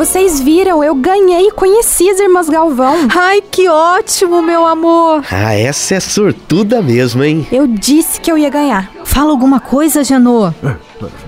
[0.00, 3.06] Vocês viram, eu ganhei e conheci as irmãs Galvão.
[3.14, 5.22] Ai, que ótimo, meu amor.
[5.30, 7.46] Ah, essa é sortuda mesmo, hein?
[7.52, 8.90] Eu disse que eu ia ganhar.
[9.04, 10.54] Fala alguma coisa, Janô.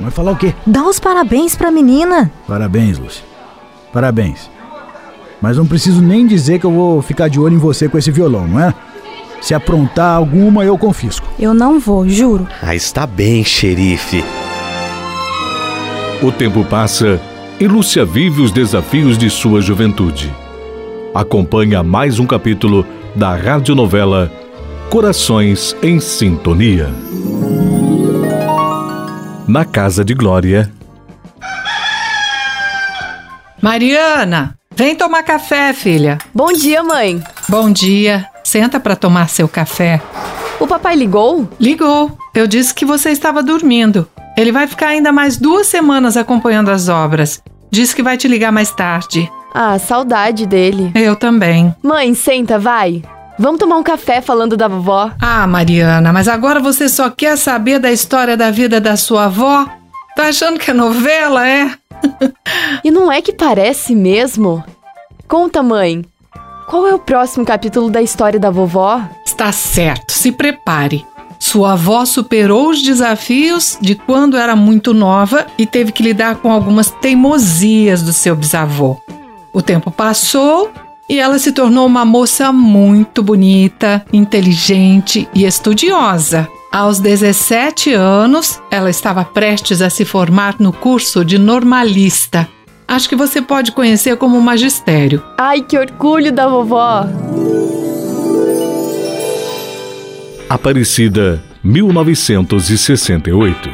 [0.00, 0.54] Mas falar o quê?
[0.66, 2.32] Dá os parabéns pra menina.
[2.48, 3.22] Parabéns, Lúcia.
[3.92, 4.50] Parabéns.
[5.38, 8.10] Mas não preciso nem dizer que eu vou ficar de olho em você com esse
[8.10, 8.74] violão, não é?
[9.42, 11.28] Se aprontar alguma, eu confisco.
[11.38, 12.48] Eu não vou, juro.
[12.62, 14.24] Ah, está bem, xerife.
[16.22, 17.20] O tempo passa
[17.62, 20.34] e Lúcia vive os desafios de sua juventude.
[21.14, 24.32] Acompanha mais um capítulo da radionovela
[24.90, 26.90] Corações em Sintonia.
[29.46, 30.72] Na casa de Glória.
[33.62, 36.18] Mariana, vem tomar café, filha.
[36.34, 37.22] Bom dia, mãe.
[37.48, 38.26] Bom dia.
[38.42, 40.02] Senta para tomar seu café.
[40.58, 41.48] O papai ligou?
[41.60, 42.18] Ligou.
[42.34, 44.08] Eu disse que você estava dormindo.
[44.36, 47.40] Ele vai ficar ainda mais duas semanas acompanhando as obras.
[47.72, 49.32] Diz que vai te ligar mais tarde.
[49.54, 50.92] Ah, saudade dele.
[50.94, 51.74] Eu também.
[51.82, 53.02] Mãe, senta, vai.
[53.38, 55.10] Vamos tomar um café falando da vovó?
[55.18, 59.66] Ah, Mariana, mas agora você só quer saber da história da vida da sua avó?
[60.14, 61.70] Tá achando que é novela, é?
[62.84, 64.62] e não é que parece mesmo?
[65.26, 66.04] Conta, mãe.
[66.68, 69.00] Qual é o próximo capítulo da história da vovó?
[69.24, 71.06] Está certo, se prepare.
[71.42, 76.52] Sua avó superou os desafios de quando era muito nova e teve que lidar com
[76.52, 78.96] algumas teimosias do seu bisavô.
[79.52, 80.70] O tempo passou
[81.08, 86.48] e ela se tornou uma moça muito bonita, inteligente e estudiosa.
[86.70, 92.48] Aos 17 anos, ela estava prestes a se formar no curso de normalista.
[92.86, 95.20] Acho que você pode conhecer como magistério.
[95.36, 97.04] Ai, que orgulho da vovó!
[100.52, 103.70] Aparecida, 1968.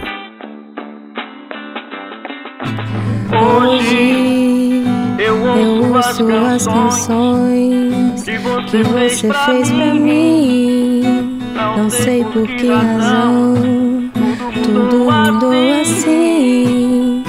[3.33, 4.85] Hoje
[5.19, 11.03] eu ouço as canções que você fez pra mim.
[11.77, 13.57] Não sei por que razão
[14.63, 17.25] tudo mudou assim.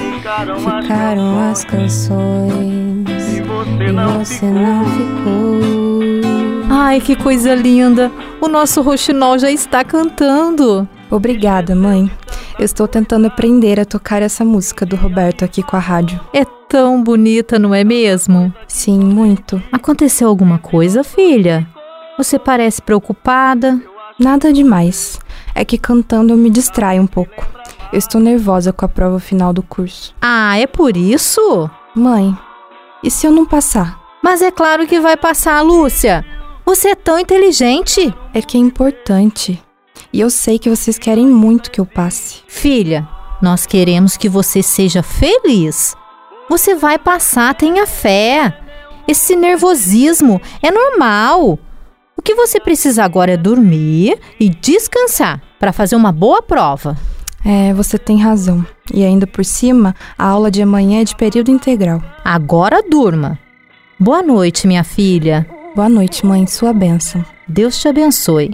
[0.80, 4.24] Ficaram as canções e você não
[4.84, 5.79] ficou.
[6.90, 8.10] Ai, que coisa linda!
[8.40, 10.88] O nosso roxinol já está cantando.
[11.08, 12.10] Obrigada, mãe.
[12.58, 16.20] Eu estou tentando aprender a tocar essa música do Roberto aqui com a rádio.
[16.34, 18.52] É tão bonita, não é mesmo?
[18.66, 19.62] Sim, muito.
[19.70, 21.64] Aconteceu alguma coisa, filha?
[22.18, 23.80] Você parece preocupada?
[24.18, 25.20] Nada demais.
[25.54, 27.46] É que cantando eu me distraio um pouco.
[27.92, 30.12] Eu estou nervosa com a prova final do curso.
[30.20, 31.70] Ah, é por isso?
[31.94, 32.36] Mãe,
[33.00, 33.96] e se eu não passar?
[34.20, 36.26] Mas é claro que vai passar, Lúcia.
[36.70, 38.14] Você é tão inteligente.
[38.32, 39.60] É que é importante.
[40.12, 42.44] E eu sei que vocês querem muito que eu passe.
[42.46, 43.08] Filha,
[43.42, 45.96] nós queremos que você seja feliz.
[46.48, 48.56] Você vai passar, tenha fé.
[49.08, 51.58] Esse nervosismo é normal.
[52.16, 56.96] O que você precisa agora é dormir e descansar para fazer uma boa prova.
[57.44, 58.64] É, você tem razão.
[58.94, 62.00] E ainda por cima, a aula de amanhã é de período integral.
[62.24, 63.40] Agora durma.
[63.98, 65.44] Boa noite, minha filha.
[65.74, 66.46] Boa noite, mãe.
[66.48, 67.24] Sua bênção.
[67.46, 68.50] Deus te abençoe.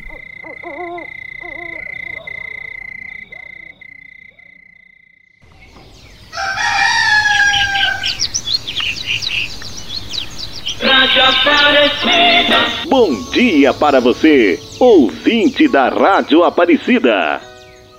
[12.88, 17.40] Bom dia para você, ouvinte da Rádio Aparecida.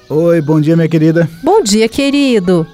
[0.09, 1.29] Oi, bom dia, minha querida.
[1.43, 2.65] Bom dia, querido.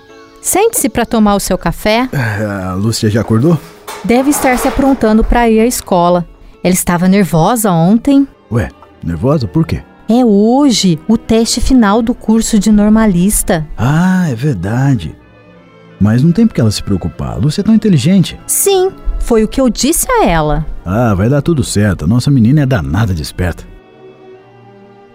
[0.41, 2.09] Sente-se para tomar o seu café.
[2.13, 3.57] A Lúcia já acordou?
[4.03, 6.27] Deve estar se aprontando para ir à escola.
[6.63, 8.25] Ela estava nervosa ontem.
[8.49, 8.69] Ué,
[9.03, 9.47] nervosa?
[9.47, 9.83] Por quê?
[10.07, 13.67] É hoje o teste final do curso de normalista.
[13.77, 15.15] Ah, é verdade.
[15.99, 17.33] Mas não tem por que ela se preocupar.
[17.33, 18.39] A Lúcia é tão inteligente.
[18.47, 20.65] Sim, foi o que eu disse a ela.
[20.85, 22.05] Ah, vai dar tudo certo.
[22.05, 23.65] A nossa menina é danada de esperta.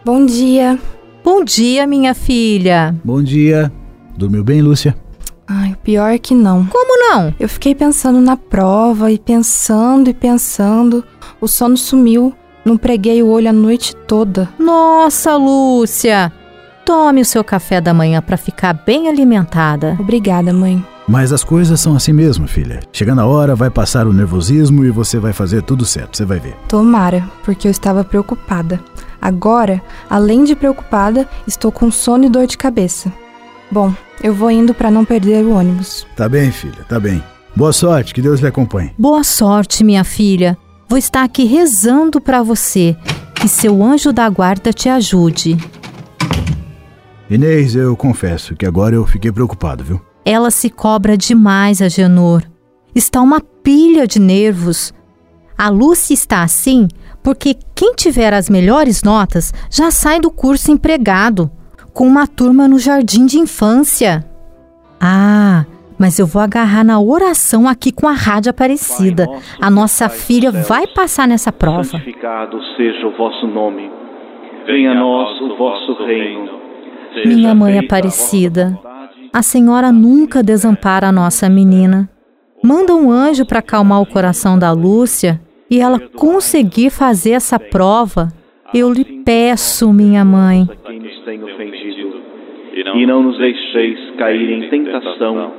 [0.05, 0.79] Bom dia.
[1.25, 2.95] Bom dia, minha filha.
[3.05, 3.73] Bom dia.
[4.17, 4.97] Dormiu bem, Lúcia?
[5.47, 6.67] Ai, o pior é que não.
[6.67, 7.35] Como não?
[7.39, 11.05] Eu fiquei pensando na prova e pensando e pensando.
[11.40, 12.35] O sono sumiu.
[12.64, 14.49] Não preguei o olho a noite toda.
[14.58, 16.32] Nossa, Lúcia.
[16.85, 19.96] Tome o seu café da manhã para ficar bem alimentada.
[19.99, 20.85] Obrigada, mãe.
[21.06, 22.81] Mas as coisas são assim mesmo, filha.
[22.93, 26.38] Chegando a hora, vai passar o nervosismo e você vai fazer tudo certo, você vai
[26.38, 26.55] ver.
[26.69, 28.79] Tomara, porque eu estava preocupada.
[29.20, 33.11] Agora, além de preocupada, estou com sono e dor de cabeça.
[33.70, 33.93] Bom,
[34.23, 36.06] eu vou indo para não perder o ônibus.
[36.14, 37.23] Tá bem, filha, tá bem.
[37.56, 38.93] Boa sorte, que Deus lhe acompanhe.
[38.99, 40.56] Boa sorte, minha filha.
[40.88, 42.96] Vou estar aqui rezando para você.
[43.35, 45.56] Que seu anjo da guarda te ajude.
[47.31, 50.00] Inês, eu confesso que agora eu fiquei preocupado, viu?
[50.25, 52.43] Ela se cobra demais, Agenor.
[52.94, 54.93] Está uma pilha de nervos.
[55.56, 56.88] A Lucy está assim
[57.23, 61.50] porque quem tiver as melhores notas já sai do curso empregado,
[61.93, 64.25] com uma turma no jardim de infância.
[65.00, 65.67] Ah,
[65.99, 69.27] mas eu vou agarrar na oração aqui com a Rádio Aparecida.
[69.61, 71.85] A nossa filha vai passar nessa prova.
[71.85, 73.91] Santificado seja o vosso nome.
[74.67, 76.49] Venha a nós o vosso reino.
[77.15, 78.79] Seja Minha mãe Aparecida,
[79.33, 82.09] a senhora nunca desampara a nossa menina.
[82.62, 85.41] Manda um anjo para acalmar o coração da Lúcia
[85.71, 88.29] e ela conseguir fazer essa prova.
[88.75, 90.69] Eu lhe peço, minha mãe.
[92.95, 95.53] E não nos deixeis cair em tentação,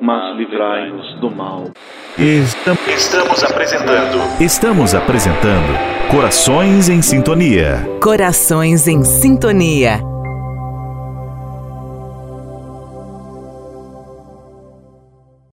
[0.00, 1.64] mas livrai-nos do mal.
[2.18, 4.40] Estamos apresentando.
[4.40, 7.84] Estamos apresentando Corações em Sintonia.
[8.00, 10.00] Corações em Sintonia.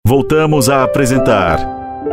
[0.05, 1.57] Voltamos a apresentar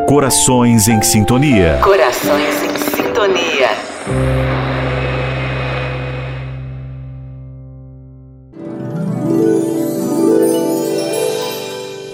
[0.08, 1.80] Corações em Sintonia.
[1.82, 4.57] Corações em Sintonia.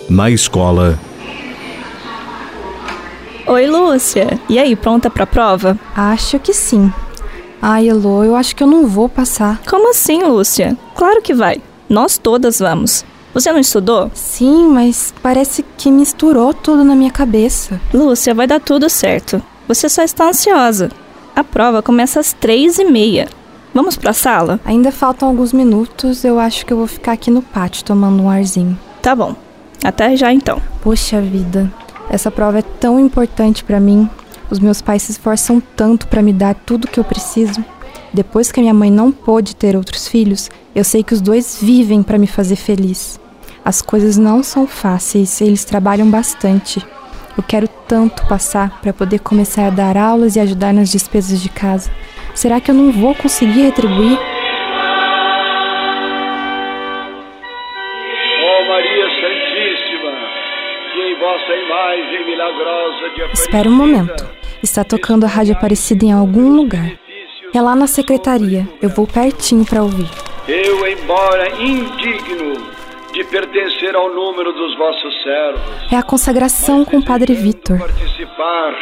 [0.08, 0.98] Na escola,
[3.46, 4.40] Oi, Lúcia.
[4.48, 5.78] E aí, pronta pra prova?
[5.94, 6.90] Acho que sim.
[7.60, 9.60] Ai, Elo, eu acho que eu não vou passar.
[9.68, 10.74] Como assim, Lúcia?
[10.94, 11.60] Claro que vai.
[11.86, 13.04] Nós todas vamos.
[13.34, 14.10] Você não estudou?
[14.14, 17.78] Sim, mas parece que misturou tudo na minha cabeça.
[17.92, 19.42] Lúcia, vai dar tudo certo.
[19.68, 20.90] Você só está ansiosa.
[21.36, 23.28] A prova começa às três e meia.
[23.74, 24.58] Vamos pra sala?
[24.64, 28.30] Ainda faltam alguns minutos, eu acho que eu vou ficar aqui no pátio tomando um
[28.30, 28.78] arzinho.
[29.02, 29.43] Tá bom.
[29.84, 30.62] Até já então.
[30.80, 31.70] Poxa vida,
[32.08, 34.08] essa prova é tão importante pra mim.
[34.50, 37.62] Os meus pais se esforçam tanto pra me dar tudo que eu preciso.
[38.12, 41.58] Depois que a minha mãe não pôde ter outros filhos, eu sei que os dois
[41.60, 43.20] vivem pra me fazer feliz.
[43.62, 46.84] As coisas não são fáceis, eles trabalham bastante.
[47.36, 51.48] Eu quero tanto passar pra poder começar a dar aulas e ajudar nas despesas de
[51.48, 51.90] casa.
[52.34, 54.18] Será que eu não vou conseguir retribuir?
[63.32, 64.26] Espera um momento.
[64.62, 66.92] Está tocando a rádio Aparecida em algum lugar.
[67.54, 68.68] É lá na secretaria.
[68.82, 70.08] Eu vou pertinho pra ouvir.
[70.48, 72.54] Eu, embora indigno
[73.12, 77.78] de pertencer ao número dos vossos servos, É a consagração com o Padre Vitor.
[77.78, 78.72] participar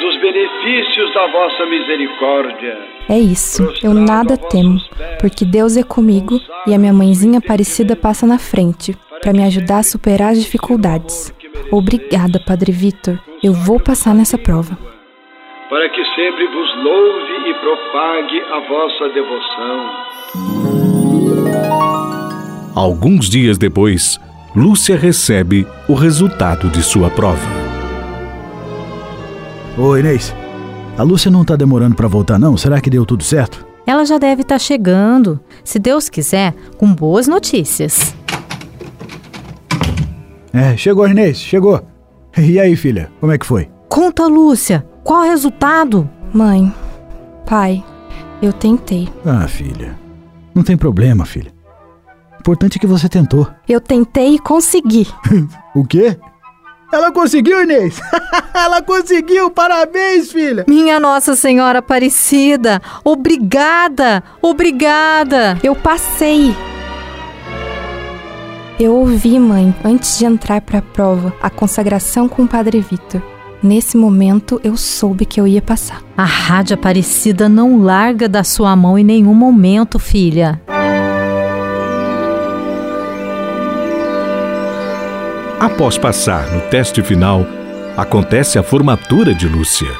[0.00, 2.78] dos benefícios da vossa misericórdia.
[3.08, 3.62] É isso.
[3.82, 4.78] Eu nada temo,
[5.20, 9.78] porque Deus é comigo e a minha mãezinha Aparecida passa na frente pra me ajudar
[9.78, 11.34] a superar as dificuldades.
[11.70, 13.18] Obrigada, Padre Vitor.
[13.40, 14.76] Eu vou passar nessa prova.
[15.70, 20.08] Para que sempre vos louve e propague a vossa devoção.
[22.74, 24.18] alguns dias depois,
[24.56, 27.46] Lúcia recebe o resultado de sua prova.
[29.76, 30.34] Ô, Inês,
[30.96, 32.56] a Lúcia não tá demorando pra voltar, não?
[32.56, 33.64] Será que deu tudo certo?
[33.86, 38.16] Ela já deve estar chegando, se Deus quiser, com boas notícias.
[40.52, 41.87] É, chegou, Inês, chegou.
[42.38, 43.68] E aí, filha, como é que foi?
[43.88, 46.08] Conta, Lúcia, qual o resultado?
[46.32, 46.72] Mãe,
[47.44, 47.84] pai,
[48.40, 49.08] eu tentei.
[49.24, 49.98] Ah, filha,
[50.54, 51.52] não tem problema, filha.
[52.36, 53.48] O importante é que você tentou.
[53.68, 55.06] Eu tentei e consegui.
[55.74, 56.16] O quê?
[56.92, 58.00] Ela conseguiu, Inês!
[58.54, 59.50] Ela conseguiu!
[59.50, 60.64] Parabéns, filha!
[60.66, 65.58] Minha Nossa Senhora Aparecida, obrigada, obrigada.
[65.62, 66.56] Eu passei.
[68.80, 73.20] Eu ouvi, mãe, antes de entrar para a prova, a consagração com o Padre Vitor.
[73.60, 76.00] Nesse momento, eu soube que eu ia passar.
[76.16, 80.62] A Rádio Aparecida não larga da sua mão em nenhum momento, filha.
[85.58, 87.44] Após passar no teste final,
[87.96, 89.90] acontece a formatura de Lúcia.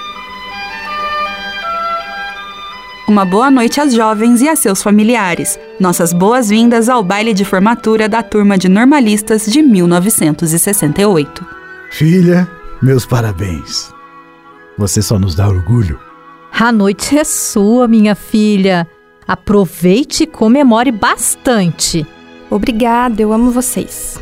[3.08, 5.58] Uma boa noite às jovens e a seus familiares.
[5.80, 11.46] Nossas boas-vindas ao baile de formatura da turma de normalistas de 1968.
[11.92, 12.48] Filha,
[12.82, 13.94] meus parabéns.
[14.76, 16.00] Você só nos dá orgulho.
[16.52, 18.88] A noite é sua, minha filha.
[19.26, 22.04] Aproveite e comemore bastante.
[22.50, 24.20] Obrigada, eu amo vocês.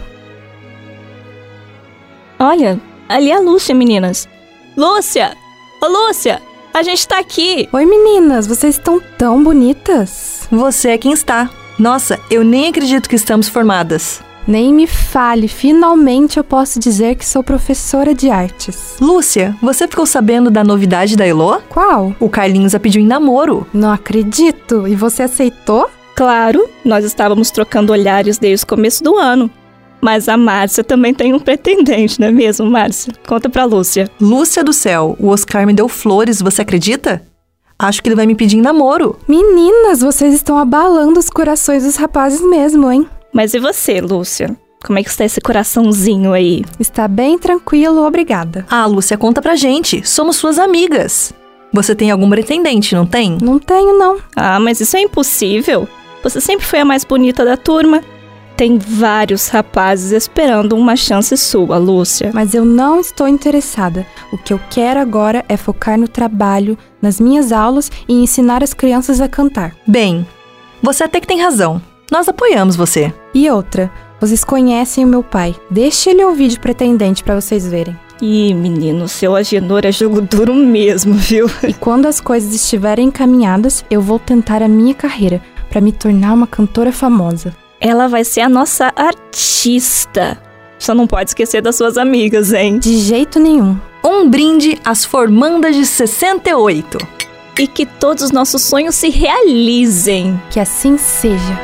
[2.38, 4.28] Olha, ali é a Lúcia, meninas.
[4.76, 5.34] Lúcia!
[5.82, 6.42] Ô, Lúcia!
[6.76, 7.66] A gente tá aqui!
[7.72, 10.46] Oi, meninas, vocês estão tão bonitas.
[10.50, 11.48] Você é quem está.
[11.78, 14.20] Nossa, eu nem acredito que estamos formadas.
[14.46, 18.98] Nem me fale, finalmente eu posso dizer que sou professora de artes.
[19.00, 21.62] Lúcia, você ficou sabendo da novidade da Elo?
[21.70, 22.14] Qual?
[22.20, 23.66] O Carlinhos a pediu em namoro.
[23.72, 24.86] Não acredito.
[24.86, 25.88] E você aceitou?
[26.14, 29.50] Claro, nós estávamos trocando olhares desde o começo do ano.
[30.00, 33.12] Mas a Márcia também tem um pretendente, não é mesmo, Márcia?
[33.26, 34.10] Conta pra Lúcia.
[34.20, 37.22] Lúcia do céu, o Oscar me deu flores, você acredita?
[37.78, 39.18] Acho que ele vai me pedir em namoro.
[39.28, 43.06] Meninas, vocês estão abalando os corações dos rapazes mesmo, hein?
[43.32, 44.56] Mas e você, Lúcia?
[44.84, 46.64] Como é que está esse coraçãozinho aí?
[46.78, 48.64] Está bem tranquilo, obrigada.
[48.70, 50.06] Ah, Lúcia, conta pra gente.
[50.08, 51.34] Somos suas amigas.
[51.72, 53.36] Você tem algum pretendente, não tem?
[53.42, 54.18] Não tenho, não.
[54.34, 55.88] Ah, mas isso é impossível.
[56.22, 58.02] Você sempre foi a mais bonita da turma.
[58.56, 62.30] Tem vários rapazes esperando uma chance sua, Lúcia.
[62.32, 64.06] Mas eu não estou interessada.
[64.32, 68.72] O que eu quero agora é focar no trabalho, nas minhas aulas e ensinar as
[68.72, 69.76] crianças a cantar.
[69.86, 70.26] Bem,
[70.82, 71.82] você até que tem razão.
[72.10, 73.12] Nós apoiamos você.
[73.34, 75.54] E outra, vocês conhecem o meu pai.
[75.70, 77.94] Deixe ele ouvir de pretendente para vocês verem.
[78.22, 81.50] Ih, menino, seu Agenor é jogo duro mesmo, viu?
[81.62, 86.32] E quando as coisas estiverem encaminhadas, eu vou tentar a minha carreira para me tornar
[86.32, 87.54] uma cantora famosa.
[87.80, 90.38] Ela vai ser a nossa artista.
[90.78, 92.78] Só não pode esquecer das suas amigas, hein?
[92.78, 93.78] De jeito nenhum.
[94.04, 96.98] Um brinde às formandas de 68.
[97.58, 100.40] E que todos os nossos sonhos se realizem.
[100.50, 101.58] Que assim seja.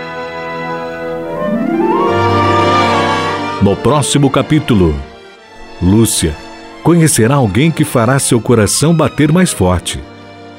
[3.61, 4.95] No próximo capítulo,
[5.81, 6.35] Lúcia
[6.83, 10.03] conhecerá alguém que fará seu coração bater mais forte.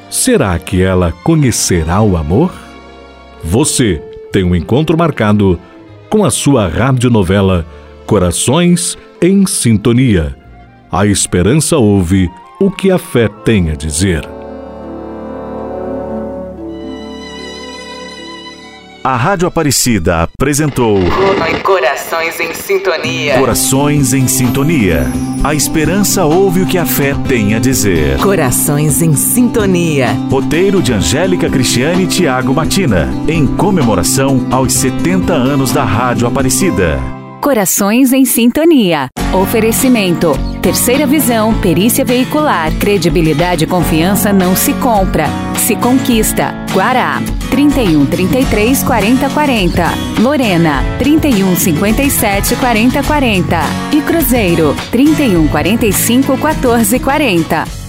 [0.10, 2.54] Será que ela conhecerá o amor?
[3.44, 4.02] Você
[4.34, 5.60] tem um encontro marcado
[6.10, 7.64] com a sua radionovela
[8.08, 10.36] Corações em Sintonia.
[10.92, 14.28] A esperança ouve o que a fé tem a dizer.
[19.04, 20.98] A Rádio Aparecida apresentou
[21.62, 23.38] Corações em Sintonia.
[23.38, 25.12] Corações em Sintonia.
[25.44, 28.18] A esperança ouve o que a fé tem a dizer.
[28.20, 30.08] Corações em Sintonia.
[30.32, 33.10] Roteiro de Angélica Cristiane e Tiago Matina.
[33.28, 36.98] Em comemoração aos 70 anos da Rádio Aparecida.
[37.42, 39.10] Corações em Sintonia.
[39.34, 40.32] Oferecimento.
[40.62, 42.72] Terceira visão, perícia veicular.
[42.80, 45.26] Credibilidade e confiança não se compra,
[45.64, 46.54] se conquista.
[46.74, 47.22] Guará.
[47.50, 49.94] 31 33 40 40.
[50.20, 50.84] Lorena.
[51.00, 53.62] 31 57 40 40.
[53.94, 54.76] E Cruzeiro.
[54.92, 57.83] 31 45 14 40.